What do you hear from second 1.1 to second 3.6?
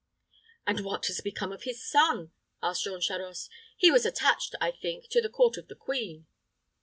become of his son?" asked Jean Charost.